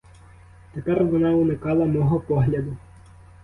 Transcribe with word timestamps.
Тепер 0.73 1.05
вона 1.05 1.31
уникала 1.31 1.85
мого 1.85 2.19
погляду. 2.19 2.77